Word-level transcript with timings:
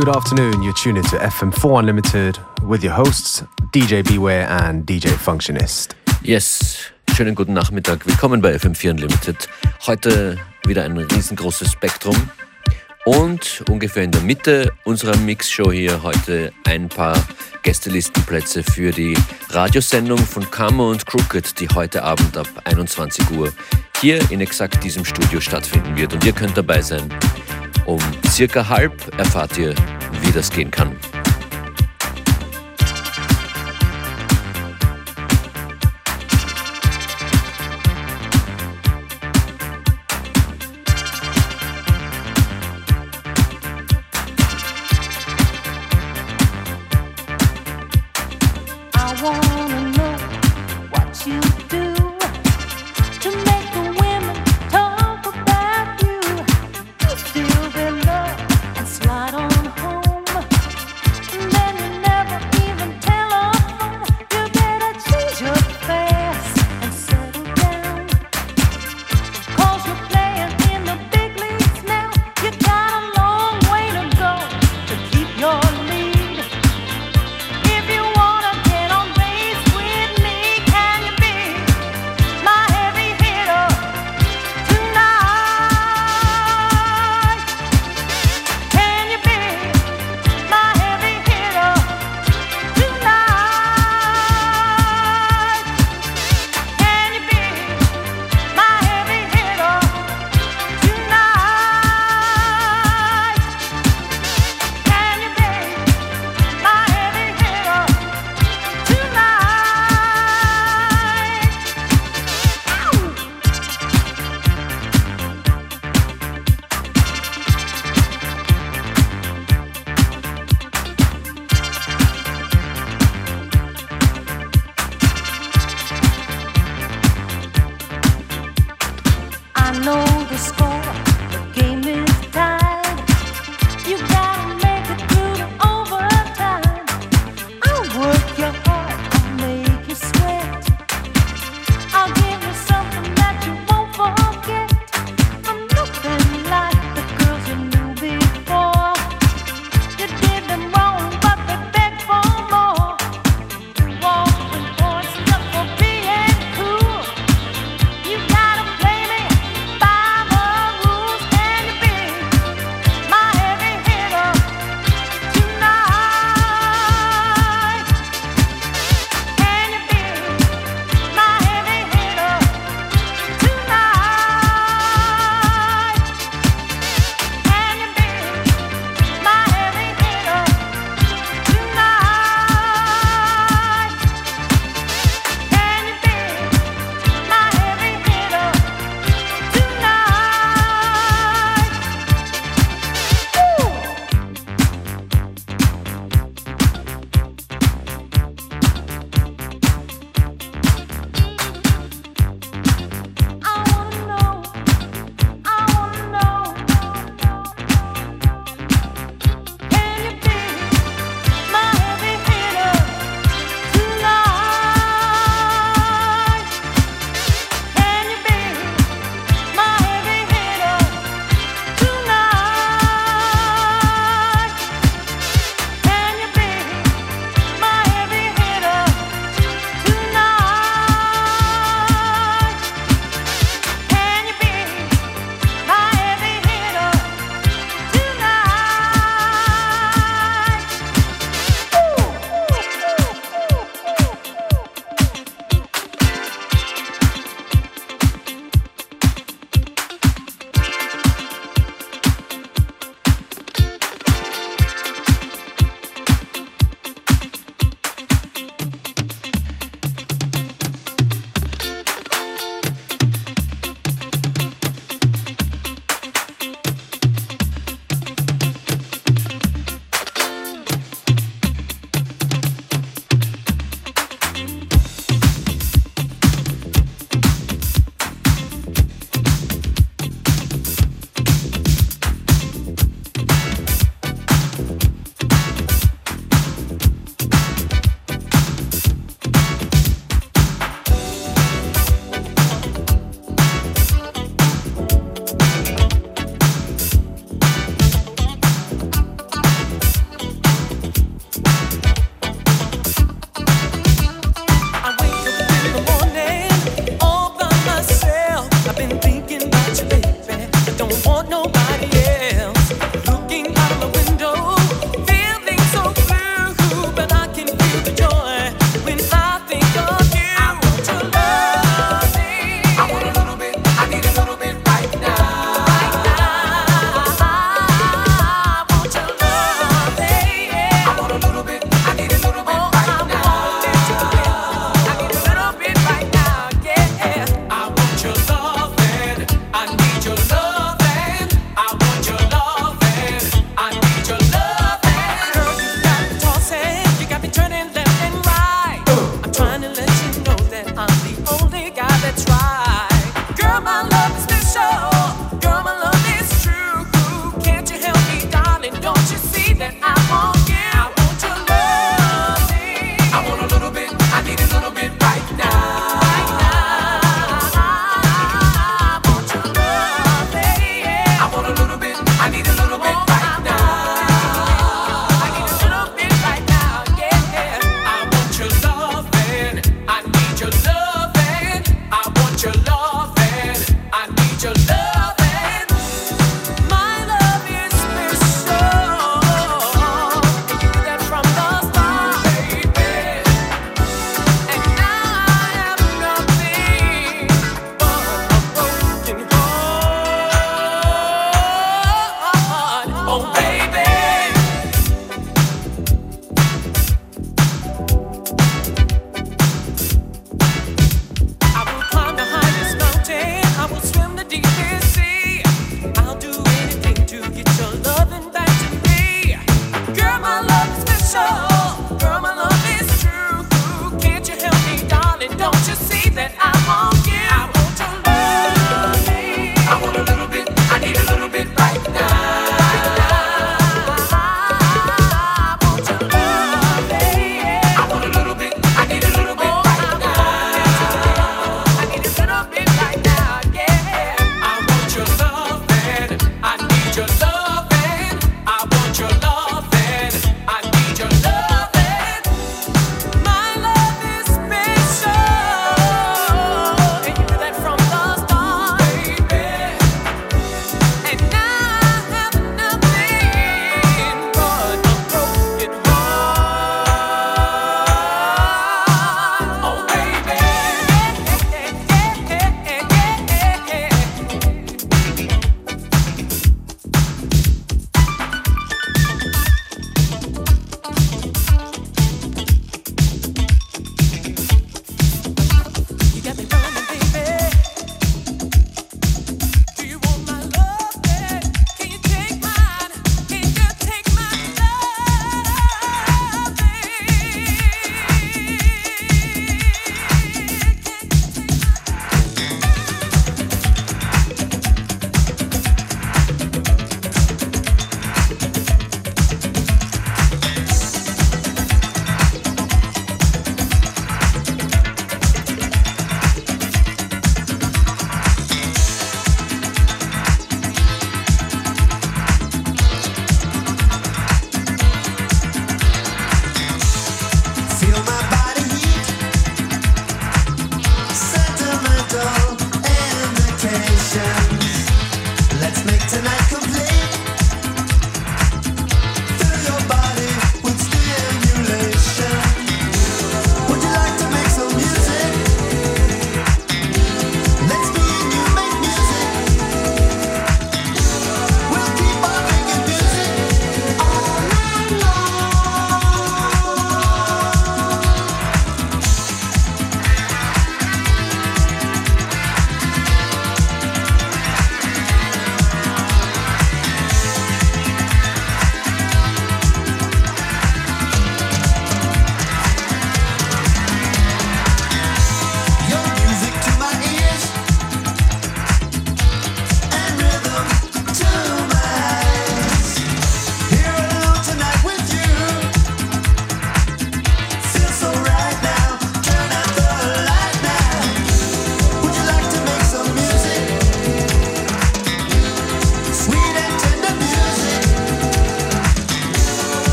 good 0.00 0.16
afternoon. 0.16 0.62
You're 0.62 0.72
tuned 0.72 0.96
into 0.96 1.18
FM4 1.18 1.80
Unlimited 1.80 2.38
with 2.62 2.82
your 2.82 2.94
hosts 2.94 3.44
DJ 3.70 4.02
Beware 4.02 4.48
and 4.48 4.86
DJ 4.86 5.10
Functionist. 5.10 5.94
Yes, 6.22 6.90
schönen 7.14 7.34
guten 7.34 7.52
Nachmittag. 7.52 8.06
Willkommen 8.06 8.40
bei 8.40 8.54
FM4 8.54 8.92
Unlimited. 8.92 9.46
Heute 9.86 10.38
wieder 10.64 10.84
ein 10.84 10.96
riesengroßes 10.96 11.72
Spektrum 11.72 12.16
und 13.04 13.62
ungefähr 13.68 14.04
in 14.04 14.10
der 14.10 14.22
Mitte 14.22 14.72
unserer 14.84 15.18
Mixshow 15.18 15.70
hier 15.70 16.02
heute 16.02 16.50
ein 16.66 16.88
paar 16.88 17.22
Gästelistenplätze 17.62 18.62
für 18.62 18.92
die 18.92 19.18
Radiosendung 19.50 20.18
von 20.18 20.50
Kammer 20.50 20.88
und 20.88 21.04
Crooked, 21.04 21.60
die 21.60 21.68
heute 21.68 22.04
Abend 22.04 22.38
ab 22.38 22.48
21 22.64 23.32
Uhr 23.32 23.52
hier 24.00 24.18
in 24.30 24.40
exakt 24.40 24.82
diesem 24.82 25.04
Studio 25.04 25.40
stattfinden 25.40 25.94
wird. 25.94 26.14
Und 26.14 26.24
ihr 26.24 26.32
könnt 26.32 26.56
dabei 26.56 26.80
sein. 26.80 27.06
Um 27.86 28.00
circa 28.28 28.68
halb 28.68 28.92
erfahrt 29.18 29.58
ihr, 29.58 29.74
wie 30.22 30.32
das 30.32 30.50
gehen 30.50 30.70
kann. 30.70 30.96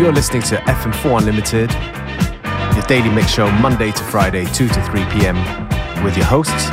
You're 0.00 0.14
listening 0.14 0.40
to 0.44 0.56
FM4 0.56 1.18
Unlimited, 1.18 1.70
your 2.74 2.86
daily 2.86 3.14
mix 3.14 3.30
show 3.32 3.50
Monday 3.50 3.92
to 3.92 4.02
Friday, 4.04 4.46
2 4.46 4.66
to 4.66 4.82
3 4.82 5.04
p.m. 5.10 5.36
with 6.02 6.16
your 6.16 6.24
hosts, 6.24 6.70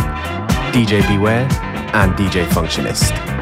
DJ 0.71 1.05
Beware 1.09 1.45
and 1.93 2.13
DJ 2.13 2.45
Functionist. 2.45 3.37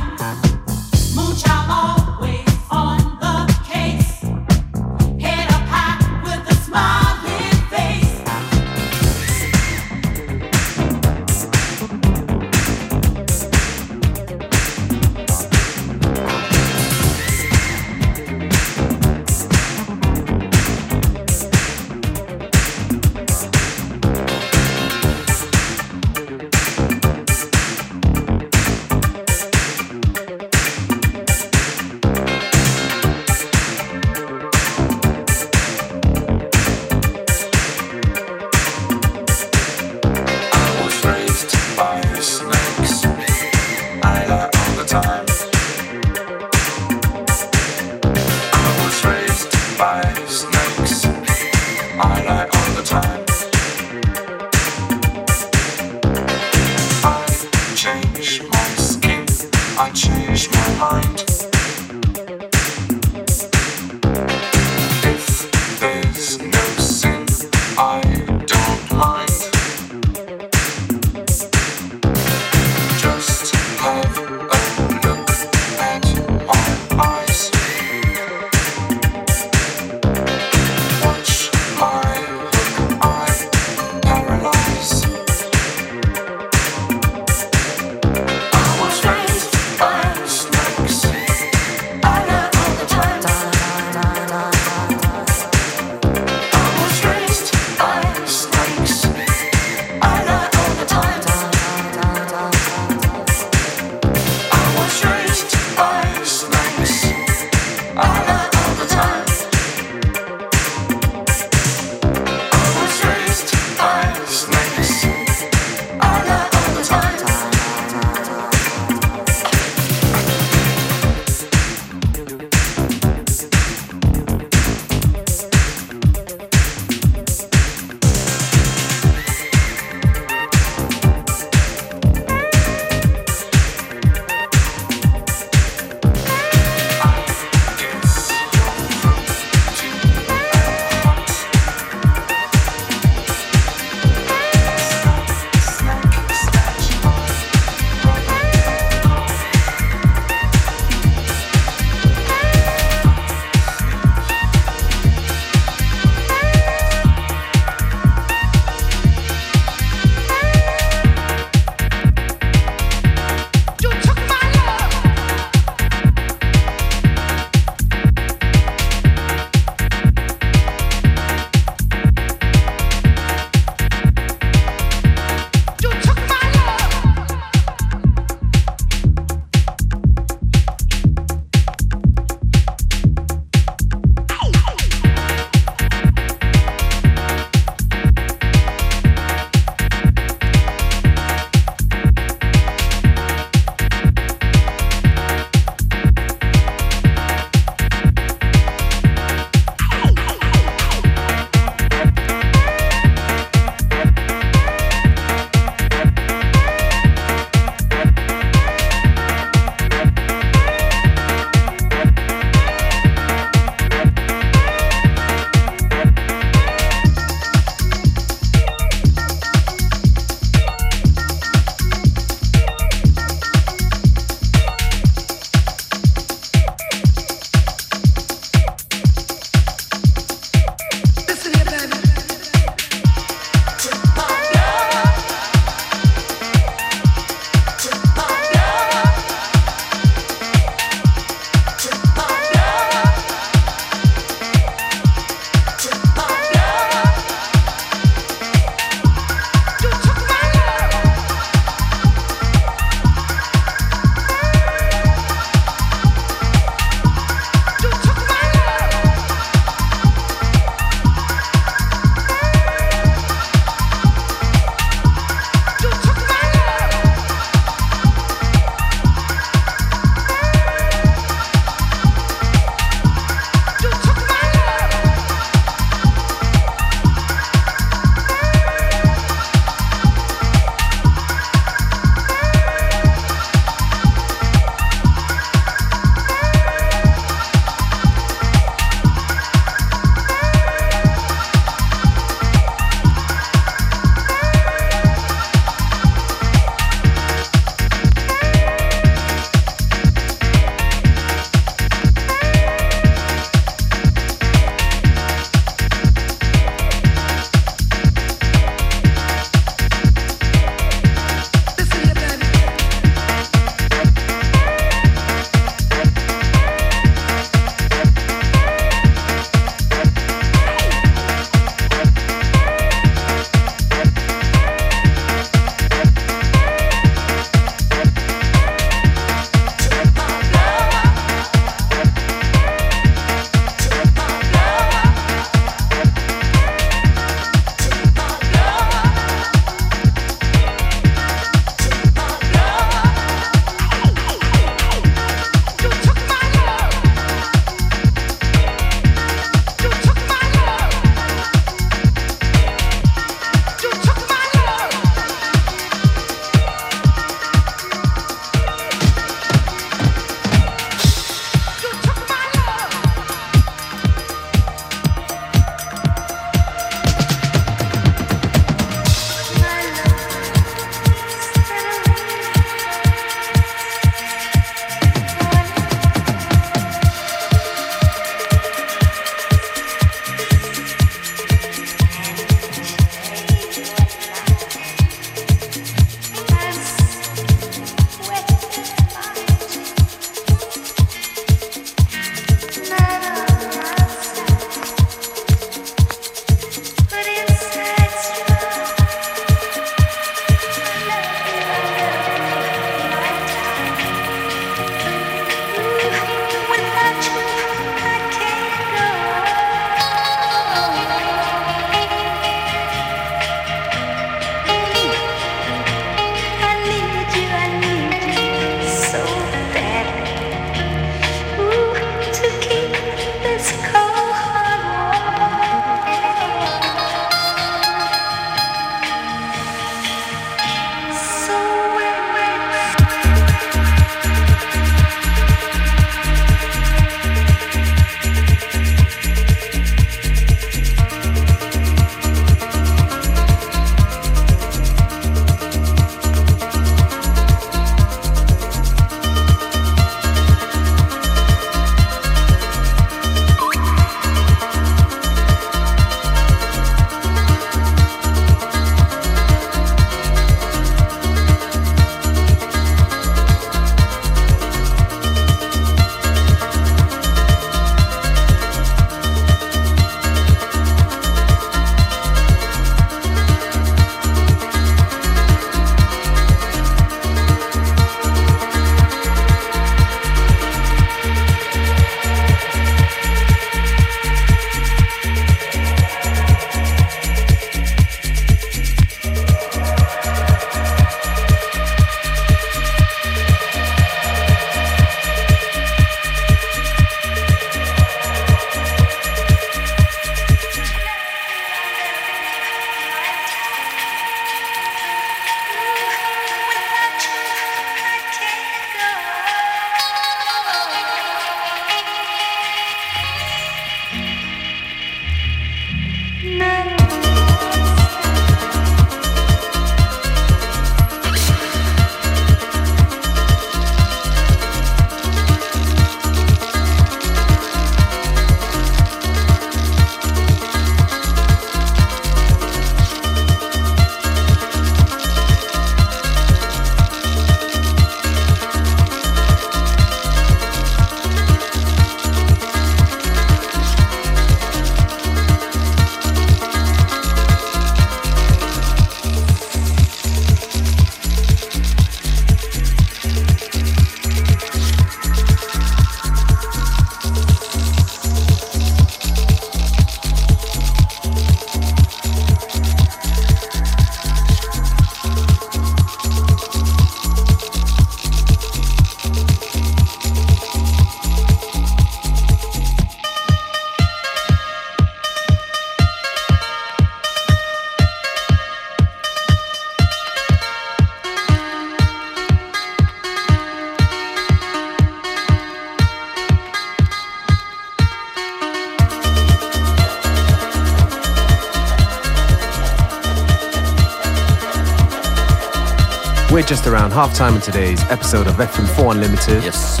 Around 597.10 597.28
half 597.28 597.36
time 597.36 597.54
in 597.54 597.60
today's 597.60 598.02
episode 598.10 598.46
of 598.46 598.56
FM4 598.56 599.12
Unlimited. 599.12 599.62
Yes. 599.64 600.00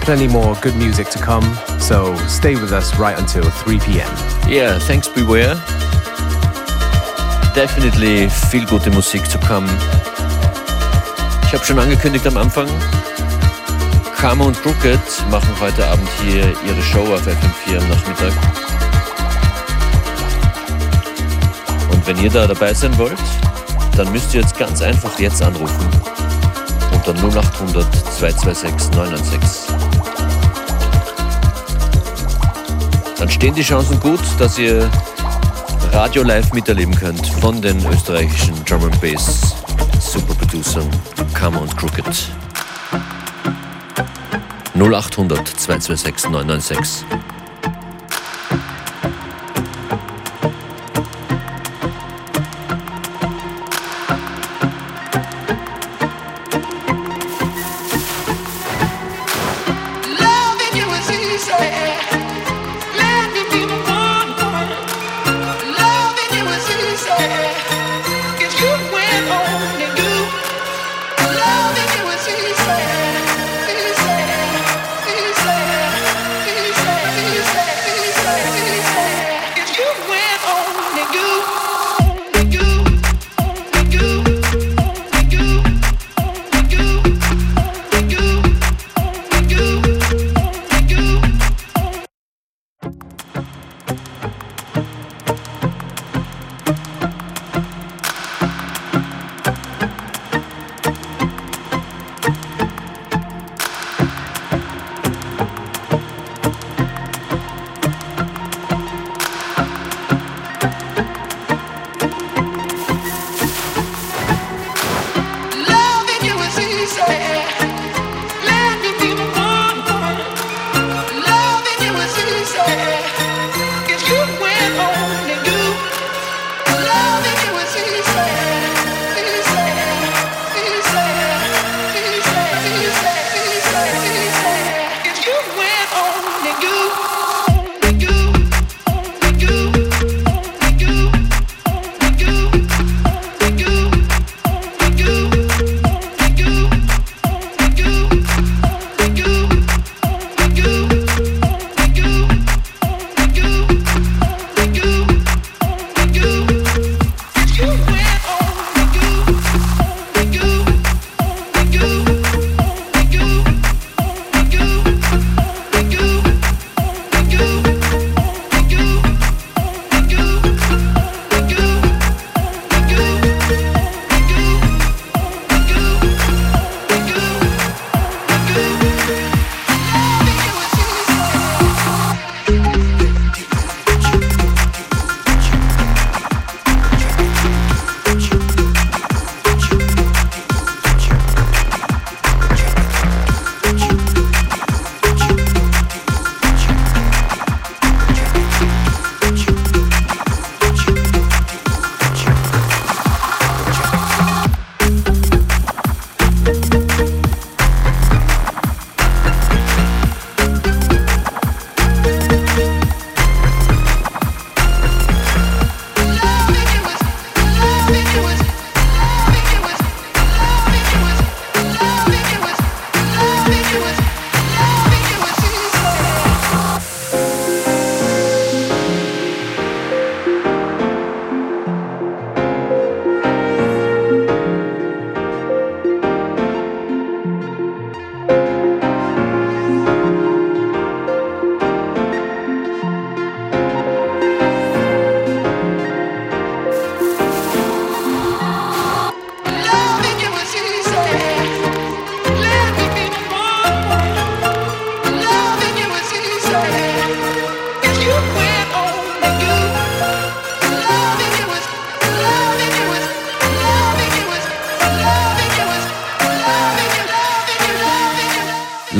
Plenty 0.00 0.28
more 0.28 0.54
good 0.60 0.76
music 0.76 1.08
to 1.10 1.18
come, 1.18 1.44
so 1.78 2.14
stay 2.28 2.54
with 2.54 2.72
us 2.72 2.94
right 2.96 3.18
until 3.18 3.42
3 3.42 3.78
p.m. 3.80 4.08
Yeah, 4.48 4.78
thanks 4.78 5.08
Beware. 5.08 5.54
Definitely 7.54 8.28
viel 8.50 8.66
gute 8.66 8.90
Musik 8.90 9.28
zu 9.30 9.38
kommen. 9.38 9.68
Ich 11.44 11.54
habe 11.54 11.64
schon 11.64 11.78
angekündigt 11.78 12.26
am 12.26 12.36
Anfang, 12.36 12.68
Karma 14.16 14.44
und 14.44 14.60
Crooked 14.62 15.30
machen 15.30 15.60
heute 15.60 15.86
Abend 15.86 16.08
hier 16.22 16.44
ihre 16.66 16.82
Show 16.82 17.04
auf 17.14 17.26
FM4 17.26 17.78
am 17.78 17.88
Nachmittag. 17.88 18.32
Und 21.90 22.06
wenn 22.06 22.18
ihr 22.18 22.30
da 22.30 22.46
dabei 22.46 22.74
sein 22.74 22.96
wollt, 22.98 23.18
dann 23.96 24.10
müsst 24.12 24.34
ihr 24.34 24.40
jetzt 24.40 24.58
ganz 24.58 24.82
einfach 24.82 25.18
jetzt 25.18 25.42
anrufen 25.42 26.13
unter 27.06 27.40
0800 27.40 27.86
226 28.18 28.90
996. 28.96 29.74
Dann 33.18 33.30
stehen 33.30 33.54
die 33.54 33.62
Chancen 33.62 34.00
gut, 34.00 34.20
dass 34.38 34.58
ihr 34.58 34.90
Radio 35.92 36.22
live 36.22 36.52
miterleben 36.52 36.94
könnt 36.94 37.26
von 37.26 37.60
den 37.60 37.84
österreichischen 37.86 38.54
and 38.70 39.00
Bass 39.00 39.54
Superproducern 40.00 40.88
Kammer 41.34 41.62
und 41.62 41.76
Crooked. 41.76 42.04
0800 44.74 45.46
226 45.46 46.30
996. 46.30 47.33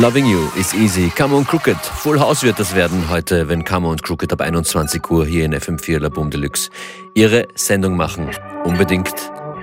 Loving 0.04 0.26
You 0.26 0.50
is 0.54 0.74
easy. 0.74 1.08
Come 1.08 1.34
on 1.34 1.46
Crooked. 1.46 1.78
Full 1.78 2.20
House 2.20 2.42
wird 2.42 2.60
das 2.60 2.74
werden 2.74 3.08
heute, 3.08 3.48
wenn 3.48 3.64
Come 3.64 3.88
on 3.88 3.96
Crooked 3.96 4.30
ab 4.34 4.42
21 4.42 5.00
Uhr 5.10 5.24
hier 5.24 5.46
in 5.46 5.54
FM4 5.54 5.98
La 5.98 6.10
Boom 6.10 6.28
Deluxe 6.28 6.68
ihre 7.14 7.48
Sendung 7.54 7.96
machen. 7.96 8.28
Unbedingt 8.64 9.14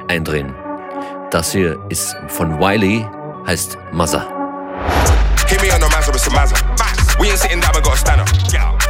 eindrehen. 0.08 0.56
Das 1.30 1.52
hier 1.52 1.78
ist 1.90 2.16
von 2.28 2.60
Wiley, 2.60 3.06
heißt 3.46 3.78
Mother. 3.92 4.26
Hit 5.48 5.62
me 5.62 5.72
on 5.76 5.80
the 5.80 5.88
Mazda 5.96 6.12
with 6.12 6.24
some 6.24 6.36
Mazda. 6.36 6.58
We 7.20 7.28
ain't 7.28 7.38
sitting 7.38 7.62
down, 7.62 7.76
we 7.76 7.82
got 7.84 7.94
a 7.94 7.98
stand 7.98 8.22
up. 8.22 8.28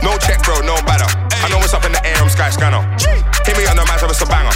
No 0.01 0.17
check, 0.19 0.41
bro, 0.43 0.61
no 0.61 0.75
banner. 0.85 1.11
I 1.43 1.49
know 1.49 1.59
what's 1.59 1.73
up 1.73 1.83
in 1.83 1.91
the 1.91 1.99
air, 2.07 2.15
I'm 2.21 2.29
Sky 2.29 2.49
Scanner. 2.49 2.79
Hit 3.45 3.57
me 3.57 3.67
on 3.67 3.75
the 3.75 3.83
Mazda 3.91 4.07
with 4.07 4.15
some 4.15 4.29
banger. 4.29 4.55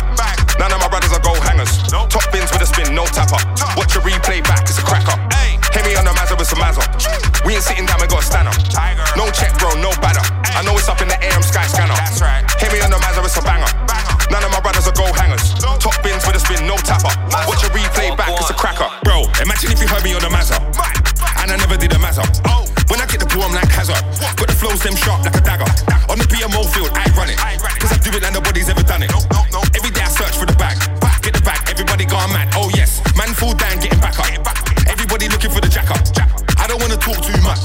None 0.58 0.71
of 0.71 0.79
my 0.79 0.88
brothers 0.88 1.12
are 1.12 1.19
gold 1.19 1.43
hangers. 1.43 1.75
Top 2.08 2.23
bins 2.31 2.53
with 2.53 2.62
a 2.62 2.65
spin, 2.65 2.95
no 2.95 3.03
tapper. 3.03 3.43
Watch 3.75 3.97
a 3.97 3.99
replay 3.99 4.41
back, 4.47 4.62
it's 4.62 4.79
a 4.79 4.81
cracker. 4.81 5.19
Hit 5.75 5.83
me 5.83 5.91
on 5.99 6.07
the 6.07 6.15
Mazda 6.15 6.39
with 6.39 6.47
some 6.47 6.63
Mazda. 6.63 6.88
We 7.43 7.59
ain't 7.59 7.67
sitting 7.67 7.83
down, 7.83 7.99
we 7.99 8.07
got 8.07 8.23
a 8.23 8.25
stanner. 8.25 8.55
No 9.19 9.27
check, 9.35 9.51
bro, 9.59 9.75
no 9.83 9.91
batter. 9.99 10.23
I 10.55 10.63
know 10.63 10.71
it's 10.79 10.88
up 10.88 11.03
in 11.03 11.11
the 11.11 11.19
AM 11.19 11.43
Sky 11.43 11.67
Scanner. 11.67 11.99
That's 11.99 12.23
right. 12.23 12.47
Hit 12.63 12.71
me 12.71 12.79
on 12.79 12.88
the 12.88 12.99
Mazda 13.03 13.19
with 13.19 13.35
some 13.35 13.43
banger. 13.43 13.67
None 14.31 14.39
of 14.39 14.55
my 14.55 14.63
brothers 14.63 14.88
are 14.88 14.95
gold 14.95 15.11
hangers. 15.19 15.51
Top 15.83 15.99
bins 15.99 16.23
with 16.23 16.39
a 16.39 16.41
spin, 16.41 16.63
no 16.63 16.79
tapper. 16.79 17.11
Watch 17.43 17.67
a 17.67 17.69
replay 17.75 18.15
back, 18.15 18.31
it's 18.39 18.47
a 18.47 18.55
cracker. 18.55 18.88
Bro, 19.03 19.27
imagine 19.43 19.75
if 19.75 19.83
you 19.83 19.88
heard 19.91 19.99
me 20.07 20.15
on 20.15 20.23
the 20.23 20.31
Mazda. 20.31 20.63
And 21.43 21.51
I 21.51 21.59
never 21.59 21.75
did 21.75 21.91
a 21.91 21.99
Mazda. 21.99 22.23
When 22.88 23.03
I 23.03 23.05
get 23.11 23.19
the 23.19 23.27
ball, 23.27 23.43
I'm 23.43 23.51
like 23.51 23.67
Hazard. 23.67 23.99
Got 24.39 24.47
the 24.47 24.55
flows, 24.55 24.79
them 24.79 24.95
sharp 24.95 25.27
like 25.27 25.35
a 25.35 25.43
dagger. 25.43 25.67
On 26.07 26.15
the 26.15 26.27
BMO 26.31 26.63
field, 26.71 26.95
I 26.95 27.03
run 27.19 27.27
it. 27.27 27.38
Cause 27.83 27.91
I 27.91 27.99
do 27.99 28.15
it 28.15 28.23
like 28.23 28.31
nobody's 28.31 28.71
ever 28.71 28.83
done 28.88 29.03
it. 29.03 29.11
Every 29.75 29.91
day 29.91 30.07
I 30.07 30.09
search 30.09 30.39
for 30.39 30.47
the 30.47 30.55
bag. 30.55 30.79
Get 31.19 31.35
the 31.35 31.43
bag, 31.43 31.67
everybody 31.67 32.05
gone 32.05 32.31
mad. 32.31 32.55
Oh 32.55 32.71
yes, 32.71 33.03
man 33.19 33.35
fall 33.35 33.51
down, 33.53 33.75
up. 33.75 33.94
Everybody 35.15 35.32
looking 35.32 35.56
for 35.56 35.63
the. 35.63 35.71
I 36.60 36.67
don't 36.67 36.84
wanna 36.84 36.99
talk 36.99 37.15
too 37.23 37.39
much. 37.39 37.63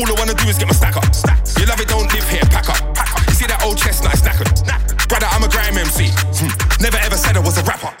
All 0.00 0.08
I 0.08 0.16
wanna 0.16 0.32
do 0.32 0.48
is 0.48 0.56
get 0.56 0.64
my 0.64 0.72
stack 0.72 0.96
up. 0.96 1.04
You 1.60 1.68
love 1.68 1.76
it, 1.76 1.92
don't 1.92 2.08
live 2.08 2.24
here, 2.24 2.40
pack 2.48 2.72
up. 2.72 2.80
You 3.28 3.36
see 3.36 3.44
that 3.52 3.60
old 3.60 3.76
chestnut 3.76 4.16
knackered? 4.24 4.48
Brother, 5.04 5.28
I'm 5.28 5.44
a 5.44 5.48
grime 5.52 5.76
MC. 5.76 6.08
Hmm. 6.40 6.48
Never 6.80 6.96
ever 7.04 7.20
said 7.20 7.36
I 7.36 7.44
was 7.44 7.60
a 7.60 7.64
rapper. 7.68 7.92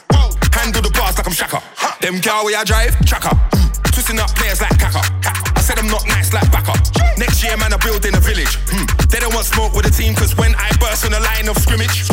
Handle 0.56 0.80
the 0.80 0.88
bars 0.96 1.12
like 1.20 1.28
I'm 1.28 1.36
Shaka. 1.36 1.60
Them 2.00 2.24
gal 2.24 2.48
where 2.48 2.56
I 2.56 2.64
drive, 2.64 2.96
tracker. 3.04 3.36
Hmm. 3.52 3.68
Twisting 3.92 4.16
up 4.16 4.32
players 4.32 4.64
like 4.64 4.72
Kaka. 4.80 5.04
I 5.28 5.60
said 5.60 5.76
I'm 5.76 5.92
not 5.92 6.08
nice 6.08 6.32
like 6.32 6.48
Baka. 6.48 6.72
Next 7.20 7.44
year, 7.44 7.60
man, 7.60 7.76
I 7.76 7.78
build 7.84 8.08
in 8.08 8.16
a 8.16 8.22
village. 8.24 8.56
Hmm. 8.64 8.88
They 9.12 9.20
don't 9.20 9.36
want 9.36 9.44
smoke 9.44 9.76
with 9.76 9.84
the 9.84 9.92
team, 9.92 10.16
cause 10.16 10.32
when 10.40 10.56
I 10.56 10.72
burst 10.80 11.04
on 11.04 11.12
the 11.12 11.20
line 11.20 11.52
of 11.52 11.60
scrimmage, 11.60 12.08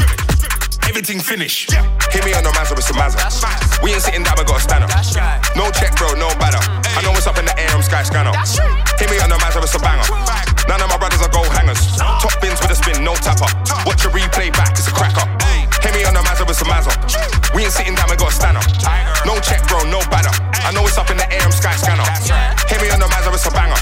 everything 1.07 1.23
finished. 1.23 1.71
Hit 2.11 2.25
me 2.27 2.35
on 2.35 2.43
the 2.43 2.51
Mazda 2.51 2.75
with 2.75 2.83
some 2.83 2.99
Mazda. 2.99 3.23
We 3.79 3.95
ain't 3.95 4.03
sitting 4.03 4.27
down, 4.27 4.35
we 4.35 4.43
got 4.43 4.59
a 4.59 4.63
stanner. 4.67 4.91
No 5.55 5.71
check, 5.71 5.95
bro, 5.95 6.11
no 6.19 6.27
batter. 6.35 6.59
I 6.59 6.99
know 6.99 7.15
what's 7.15 7.27
up 7.27 7.39
in 7.39 7.47
the 7.47 7.55
air, 7.55 7.71
I'm 7.71 7.79
Sky 7.79 8.03
Scanner. 8.03 8.35
Hit 8.99 9.07
me 9.07 9.15
on 9.23 9.31
the 9.31 9.39
Mazda 9.39 9.63
with 9.63 9.71
some 9.71 9.79
banger. 9.79 10.03
None 10.67 10.83
of 10.83 10.89
my 10.91 10.99
brothers 10.99 11.23
are 11.23 11.31
gold 11.31 11.47
hangers. 11.47 11.79
Top 11.95 12.35
bins 12.43 12.59
with 12.59 12.75
a 12.75 12.75
spin, 12.75 13.07
no 13.07 13.15
tapper. 13.15 13.47
Watch 13.87 14.03
a 14.03 14.11
replay 14.11 14.51
back, 14.51 14.75
it's 14.75 14.91
a 14.91 14.91
cracker. 14.91 15.23
Hit 15.79 15.95
me 15.95 16.03
on 16.03 16.11
the 16.11 16.23
Mazda 16.27 16.43
with 16.43 16.59
some 16.59 16.67
Mazda. 16.67 16.91
We 17.55 17.63
ain't 17.63 17.71
sitting 17.71 17.95
down, 17.95 18.11
we 18.11 18.19
got 18.19 18.35
a 18.35 18.35
stanner. 18.35 18.63
No 19.23 19.39
check, 19.39 19.63
bro, 19.71 19.87
no 19.87 20.03
batter. 20.11 20.35
I 20.59 20.75
know 20.75 20.83
it's 20.83 20.99
up 20.99 21.07
in 21.07 21.15
the 21.15 21.27
air, 21.31 21.39
I'm 21.39 21.55
Sky 21.55 21.71
Scanner. 21.79 22.03
Hit 22.67 22.83
me 22.83 22.91
on 22.91 22.99
the 22.99 23.07
Mazda 23.07 23.31
with 23.31 23.39
some 23.39 23.55
banger. 23.55 23.79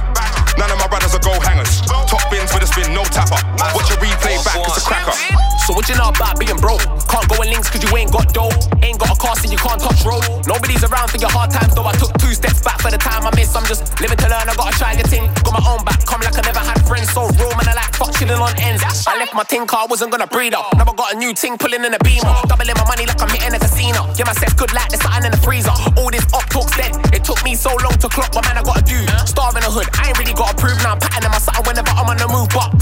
You 5.86 5.93
know 6.01 6.09
about 6.09 6.39
being 6.41 6.57
broke? 6.57 6.81
Can't 7.05 7.29
go 7.29 7.38
in 7.45 7.53
links 7.53 7.69
cause 7.69 7.77
you 7.77 7.93
ain't 7.93 8.09
got 8.09 8.33
dough. 8.33 8.49
Ain't 8.81 8.97
got 8.97 9.13
a 9.13 9.17
car 9.21 9.38
so 9.38 9.45
you 9.45 9.57
can't 9.57 9.77
touch 9.77 10.01
road. 10.01 10.25
Nobody's 10.49 10.81
around 10.81 11.13
for 11.13 11.21
your 11.21 11.29
hard 11.29 11.53
times 11.53 11.77
though 11.77 11.86
I 11.86 11.93
took 11.93 12.09
two 12.17 12.33
steps 12.33 12.65
back 12.65 12.81
for 12.81 12.89
the 12.89 12.97
time 12.97 13.21
I 13.21 13.29
missed. 13.38 13.53
I'm 13.55 13.65
just 13.69 13.86
living 14.01 14.17
to 14.17 14.25
learn, 14.25 14.49
I 14.49 14.57
gotta 14.57 14.73
try 14.81 14.97
the 14.97 15.05
thing. 15.05 15.29
Got 15.45 15.53
my 15.53 15.63
own 15.69 15.86
back, 15.86 16.01
come 16.09 16.25
like 16.25 16.33
I 16.33 16.41
never 16.41 16.65
had 16.65 16.81
friends. 16.89 17.13
So 17.13 17.29
real 17.38 17.53
man, 17.53 17.69
I 17.69 17.77
like 17.77 17.93
fuck 17.93 18.09
chilling 18.17 18.41
on 18.41 18.57
ends. 18.57 18.81
I 19.05 19.13
left 19.21 19.38
my 19.38 19.45
ting 19.45 19.69
car, 19.69 19.86
wasn't 19.86 20.09
gonna 20.09 20.25
breed 20.25 20.57
up. 20.57 20.73
Now 20.73 20.89
I 20.89 20.93
got 20.97 21.13
a 21.13 21.17
new 21.21 21.38
ting 21.38 21.53
pulling 21.53 21.86
in 21.86 21.93
a 21.93 22.01
beamer. 22.01 22.33
Doubling 22.49 22.73
my 22.73 22.86
money 22.89 23.05
like 23.05 23.21
I'm 23.21 23.29
hitting 23.29 23.53
a 23.53 23.61
casino. 23.61 24.09
Yeah, 24.17 24.25
myself 24.25 24.57
good 24.57 24.73
like 24.73 24.89
there's 24.89 25.05
something 25.05 25.29
in 25.29 25.38
the 25.38 25.41
freezer. 25.45 25.75
All 26.01 26.09
this 26.09 26.25
up 26.33 26.49
talk's 26.49 26.73
dead. 26.73 26.97
It 27.13 27.21
took 27.21 27.38
me 27.45 27.53
so 27.53 27.69
long 27.86 27.93
to 28.01 28.09
clock 28.09 28.33
but 28.33 28.41
man 28.49 28.57
I 28.57 28.65
gotta 28.65 28.81
do. 28.81 28.97
Starve 29.29 29.53
in 29.53 29.61
the 29.61 29.69
hood, 29.69 29.86
I 30.01 30.09
ain't 30.09 30.17
really 30.17 30.33
gotta 30.33 30.57
prove 30.57 30.81
now. 30.81 30.97
I'm 30.97 30.99
patting 30.99 31.29
in 31.29 31.31
my 31.31 31.38
something 31.38 31.61
whenever 31.61 31.93
I'm 31.93 32.09
on 32.09 32.17
the 32.17 32.25
move, 32.25 32.49
but 32.49 32.73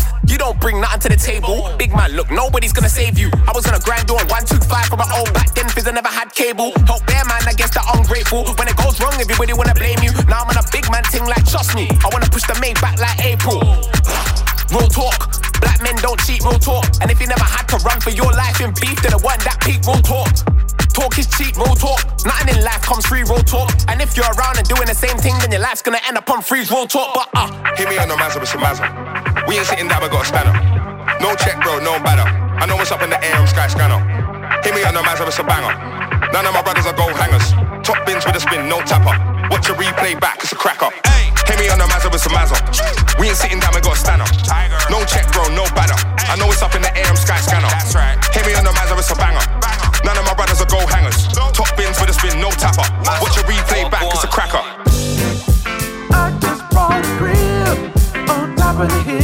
to 1.04 1.10
the 1.10 1.20
table. 1.20 1.68
Big 1.76 1.92
man, 1.92 2.16
look, 2.16 2.32
nobody's 2.32 2.72
gonna 2.72 2.88
save 2.88 3.20
you. 3.20 3.28
I 3.44 3.52
was 3.52 3.68
gonna 3.68 3.84
grind 3.84 4.08
doing 4.08 4.24
one, 4.32 4.48
two, 4.48 4.56
five 4.72 4.88
from 4.88 5.04
my 5.04 5.10
old 5.20 5.34
back 5.36 5.52
then, 5.52 5.68
fizz 5.68 5.86
I 5.86 5.92
never 5.92 6.08
had 6.08 6.32
cable. 6.32 6.72
Help 6.88 7.04
bear 7.06 7.28
man, 7.28 7.44
I 7.44 7.52
guess 7.52 7.76
they're 7.76 7.84
ungrateful. 7.92 8.48
When 8.56 8.72
it 8.72 8.78
goes 8.80 8.96
wrong, 9.04 9.12
everybody 9.20 9.52
wanna 9.52 9.76
blame 9.76 10.00
you. 10.00 10.16
Now 10.32 10.48
I'm 10.48 10.56
on 10.56 10.56
a 10.56 10.64
big 10.72 10.88
man 10.88 11.04
thing 11.12 11.28
like 11.28 11.44
trust 11.44 11.76
me. 11.76 11.92
I 11.92 12.08
wanna 12.08 12.32
push 12.32 12.48
the 12.48 12.56
main 12.64 12.80
back 12.80 13.04
like 13.04 13.20
April. 13.20 13.60
Real 14.72 14.88
talk. 14.88 15.28
Black 15.60 15.84
men 15.84 15.96
don't 16.00 16.20
cheat, 16.24 16.42
real 16.44 16.58
talk. 16.58 16.88
And 17.04 17.12
if 17.12 17.20
you 17.20 17.28
never 17.28 17.44
had 17.44 17.68
to 17.76 17.78
run 17.84 18.00
for 18.00 18.10
your 18.10 18.32
life 18.32 18.60
in 18.64 18.72
beef, 18.80 18.96
then 19.04 19.12
it 19.12 19.22
wasn't 19.22 19.44
that 19.44 19.60
peak, 19.60 19.84
real 19.84 20.00
talk. 20.02 20.32
Talk 20.96 21.20
is 21.20 21.28
cheap, 21.36 21.60
real 21.60 21.76
talk. 21.76 22.00
Nothing 22.26 22.56
in 22.56 22.64
life 22.64 22.82
comes 22.82 23.06
free, 23.06 23.28
real 23.28 23.44
talk. 23.44 23.76
And 23.88 24.02
if 24.02 24.16
you're 24.16 24.32
around 24.40 24.58
and 24.58 24.68
doing 24.68 24.88
the 24.88 24.96
same 24.96 25.20
thing, 25.20 25.36
then 25.44 25.52
your 25.52 25.62
life's 25.62 25.84
gonna 25.84 26.02
end 26.08 26.18
up 26.18 26.30
on 26.32 26.42
freeze, 26.42 26.72
real 26.72 26.88
talk. 26.88 27.14
But 27.14 27.30
uh, 27.36 27.76
Hit 27.76 27.90
me 27.90 27.98
on 28.00 28.08
the 28.08 28.16
Mazda 28.16 28.40
with 28.40 28.50
some 28.50 28.62
Mazda. 28.62 29.33
We 29.48 29.60
ain't 29.60 29.68
sitting 29.68 29.88
down, 29.88 30.02
we 30.02 30.10
got 30.10 30.24
a 30.24 30.26
stanner. 30.26 30.56
No 31.20 31.36
check, 31.36 31.60
bro, 31.62 31.80
no 31.80 32.00
batter. 32.00 32.24
I 32.60 32.66
know 32.66 32.76
what's 32.76 32.92
up 32.92 33.02
in 33.04 33.10
the 33.10 33.20
air, 33.20 33.36
I'm 33.36 33.48
Sky 33.48 33.68
Scanner. 33.68 34.00
Hit 34.64 34.72
me 34.72 34.84
on 34.88 34.96
the 34.96 35.04
Mazda 35.04 35.28
with 35.28 35.36
a 35.40 35.44
banger. 35.44 35.76
None 36.32 36.48
of 36.48 36.54
my 36.56 36.64
brothers 36.64 36.88
are 36.88 36.96
gold 36.96 37.12
hangers. 37.20 37.52
Top 37.84 38.00
bins 38.08 38.24
with 38.26 38.40
a 38.40 38.40
spin, 38.40 38.70
no 38.72 38.80
tapper. 38.88 39.12
Watch 39.52 39.68
a 39.68 39.76
replay 39.76 40.16
back, 40.16 40.40
it's 40.40 40.54
a 40.54 40.56
cracker. 40.56 40.88
Hit 41.44 41.60
me 41.60 41.68
on 41.68 41.78
the 41.78 41.88
Mazda 41.92 42.08
with 42.08 42.24
some 42.24 42.32
Mazda. 42.32 42.56
We 43.20 43.28
ain't 43.28 43.36
sitting 43.36 43.60
down, 43.60 43.76
we 43.76 43.84
gotta 43.84 44.00
a 44.00 44.04
stanner. 44.04 44.30
No 44.88 45.04
check, 45.04 45.28
bro, 45.36 45.44
no 45.52 45.68
batter. 45.76 46.00
I 46.24 46.40
know 46.40 46.48
it's 46.48 46.64
up 46.64 46.76
in 46.76 46.82
the 46.82 46.92
air, 46.96 47.06
I'm 47.12 47.20
Sky 47.20 47.38
Scanner. 47.44 47.68
Hit 48.32 48.48
me 48.48 48.56
on 48.56 48.64
the 48.64 48.72
Mazda 48.72 48.96
with 48.96 49.06
some 49.06 49.20
banger. 49.20 49.44
None 50.08 50.18
of 50.18 50.24
my 50.24 50.34
brothers 50.34 50.64
are 50.64 50.72
gold 50.72 50.88
hangers. 50.88 51.28
Top 51.52 51.68
bins 51.76 52.00
with 52.00 52.10
a 52.10 52.16
spin, 52.16 52.40
no 52.40 52.48
tapper. 52.56 52.88
Watch 53.20 53.36
a 53.36 53.44
replay 53.44 53.92
back, 53.92 54.08
it's 54.08 54.24
a 54.24 54.32
cracker. 54.32 54.64
I 56.16 56.32
just 56.40 56.64
brought 56.72 57.04
a 57.04 57.12
crib 57.20 57.92
on 58.32 58.56
top 58.56 58.80
of 58.80 58.88
the 58.88 59.04
hill. 59.04 59.23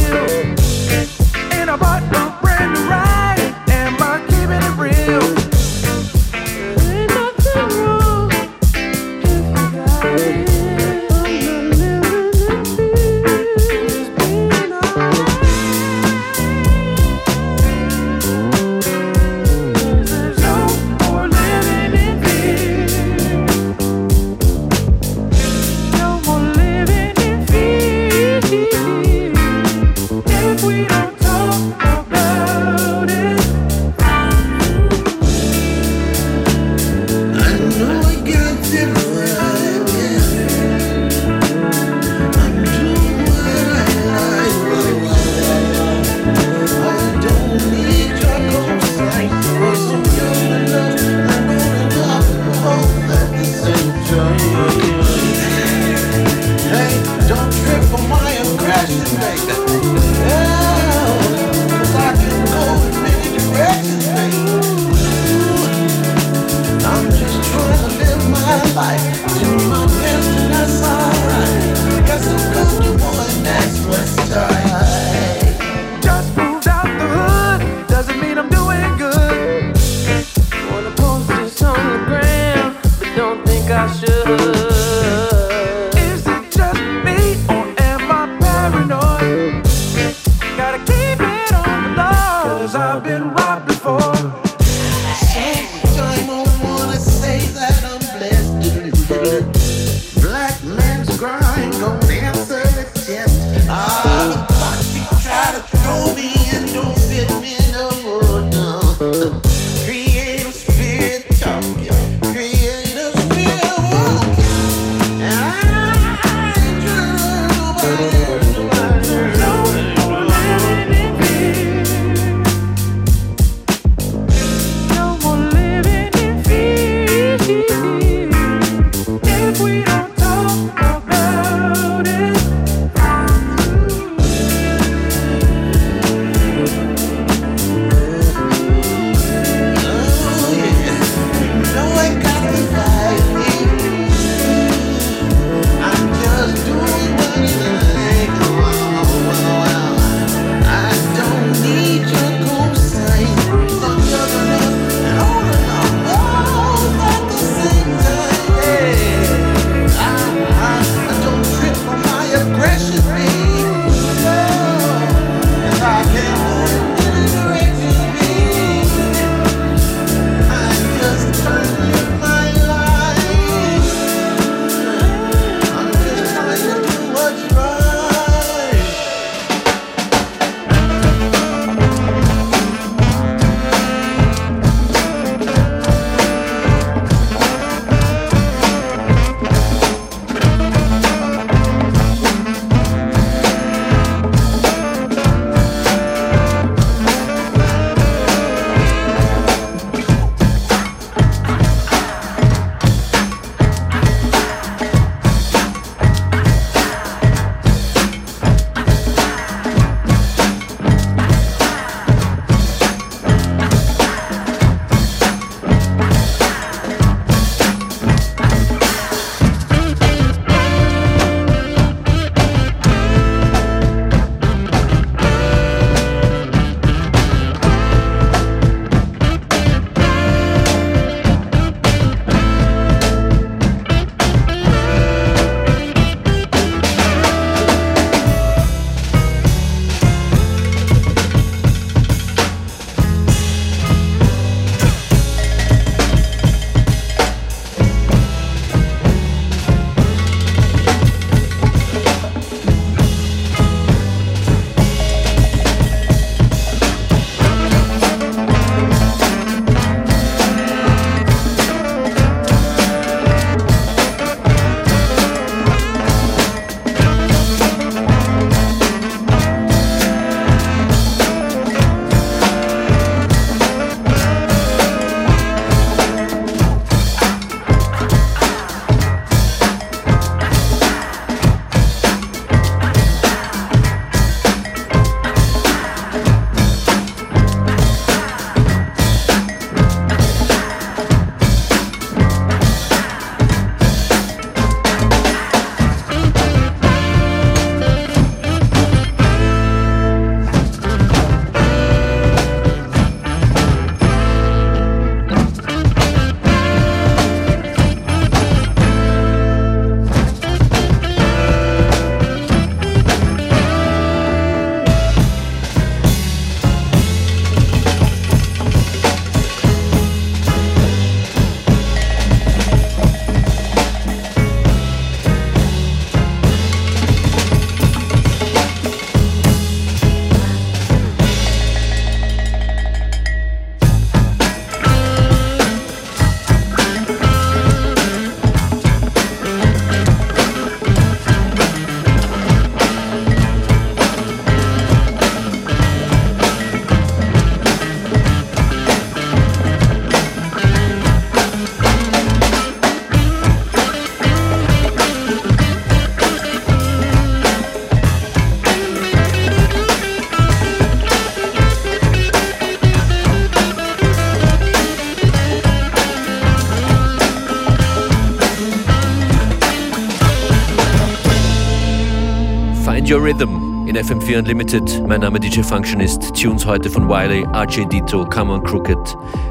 Your 373.08 373.22
Rhythm 373.22 373.86
in 373.88 373.96
FM4 373.96 374.38
Unlimited. 374.38 374.82
Mein 375.06 375.20
Name 375.20 375.38
DJ 375.38 375.62
Functionist. 375.62 376.34
Tunes 376.34 376.66
heute 376.66 376.90
von 376.90 377.08
Wiley, 377.08 377.44
RJ 377.54 377.86
Dito, 377.86 378.24
Come 378.24 378.52
on 378.52 378.64
Crooked, 378.64 378.98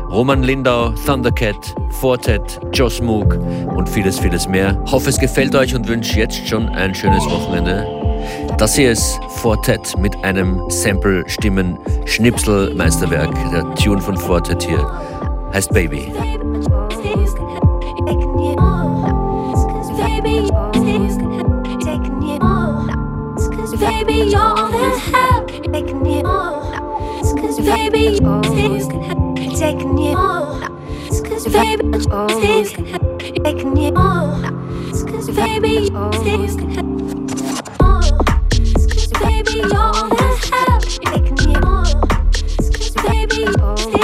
Roman 0.09 0.43
Lindau, 0.43 0.91
Thundercat, 1.05 1.73
Fortet, 1.99 2.59
Joss 2.73 3.01
Moog 3.01 3.37
und 3.75 3.87
vieles, 3.87 4.19
vieles 4.19 4.45
mehr. 4.47 4.77
Hoffe, 4.91 5.09
es 5.09 5.17
gefällt 5.17 5.55
euch 5.55 5.73
und 5.73 5.87
wünsche 5.87 6.19
jetzt 6.19 6.45
schon 6.47 6.67
ein 6.69 6.93
schönes 6.93 7.23
Wochenende. 7.25 7.87
Das 8.57 8.75
hier 8.75 8.91
ist 8.91 9.17
Fortet 9.37 9.97
mit 9.97 10.21
einem 10.23 10.61
Sample-Stimmen-Schnipsel-Meisterwerk. 10.69 13.33
Der 13.51 13.73
Tune 13.75 14.01
von 14.01 14.17
Fortet 14.17 14.63
hier 14.63 14.85
heißt 15.53 15.73
Baby. 15.73 16.11
Baby, 24.09 24.31
you're 24.31 24.41
all 24.41 24.71
that 24.71 24.99
have 25.13 25.45
taken 25.71 26.03
you 26.03 26.23
on. 26.23 27.37
Cause 27.37 27.59
baby, 27.59 28.17
you 28.17 29.55
taking 29.55 29.97
you 29.99 30.17
on. 30.17 30.61
Cause 31.25 31.45
baby, 31.45 31.85
you 31.85 33.43
taking 33.43 33.77
you 33.77 33.93
on. 33.93 34.41
Cause 35.05 35.29
baby, 35.29 35.89
taking 36.23 36.57
you 36.57 36.71
on. 37.79 38.01
Cause 38.49 39.11
baby, 39.21 39.53
you're 39.59 39.77
all 39.77 40.09
that 40.09 40.39
have 40.53 40.83
taken 41.13 41.37
you 41.47 41.59
on. 41.59 41.85
Cause 42.73 42.95
baby, 43.05 43.41
you 43.41 43.98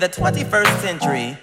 the 0.00 0.08
21st 0.08 0.80
century. 0.80 1.38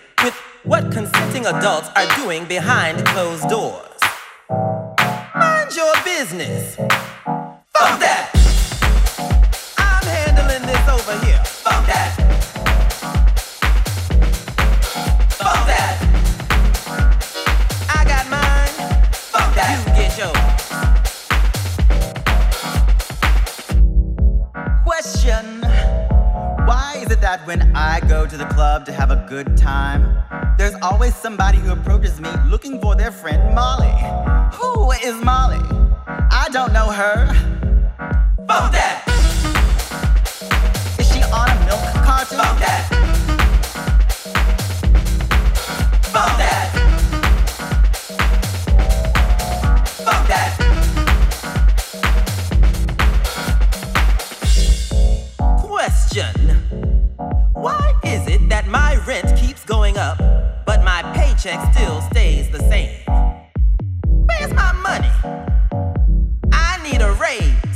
parade. 67.28 67.67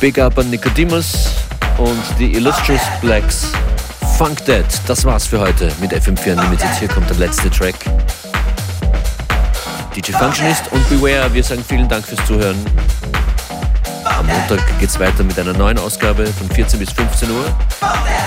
Big 0.00 0.18
Up 0.18 0.38
an 0.38 0.48
Nicodemus 0.48 1.28
und 1.76 2.02
die 2.18 2.32
Illustrious 2.32 2.80
Blacks. 3.02 3.52
Funk 4.16 4.42
Dead, 4.46 4.64
das 4.86 5.04
war's 5.04 5.26
für 5.26 5.38
heute 5.38 5.70
mit 5.78 5.92
FM4 5.92 6.32
Unlimited. 6.32 6.70
Hier 6.78 6.88
kommt 6.88 7.10
der 7.10 7.18
letzte 7.18 7.50
Track. 7.50 7.74
DJ 9.94 10.12
Functionist 10.12 10.72
und 10.72 10.88
Beware, 10.88 11.32
wir 11.34 11.44
sagen 11.44 11.62
vielen 11.62 11.86
Dank 11.86 12.06
fürs 12.06 12.24
Zuhören. 12.26 12.56
Am 14.04 14.26
Montag 14.26 14.60
geht's 14.78 14.98
weiter 14.98 15.22
mit 15.22 15.38
einer 15.38 15.52
neuen 15.52 15.78
Ausgabe 15.78 16.26
von 16.26 16.48
14 16.48 16.78
bis 16.78 16.90
15 16.92 17.30
Uhr. 17.30 17.44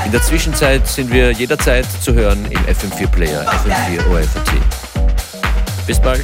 In 0.06 0.12
der 0.12 0.22
Zwischenzeit 0.22 0.88
sind 0.88 1.12
wir 1.12 1.32
jederzeit 1.32 1.88
zu 2.04 2.14
hören 2.14 2.46
im 2.52 2.60
FM4 2.66 3.08
Player, 3.08 3.46
FM4 3.48 4.12
OFT. 4.12 4.52
Bis 5.88 6.00
bald. 6.00 6.24